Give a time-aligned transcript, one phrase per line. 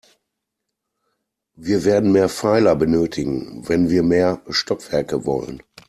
[1.55, 5.61] Wir werden mehr Pfeiler benötigen, wenn wir mehr Stockwerke wollen.